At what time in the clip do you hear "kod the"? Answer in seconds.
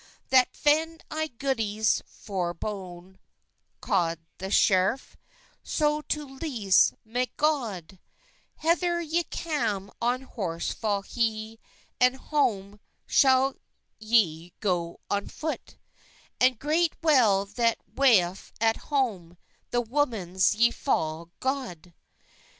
3.83-4.47